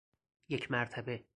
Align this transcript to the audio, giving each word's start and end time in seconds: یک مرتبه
یک 0.49 0.71
مرتبه 0.71 1.23